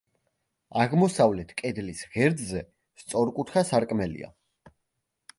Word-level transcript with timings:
აღმოსავლეთ 0.83 1.51
კედლის 1.59 2.01
ღერძზე 2.15 2.61
სწორკუთხა 3.01 3.63
სარკმელია. 3.73 4.31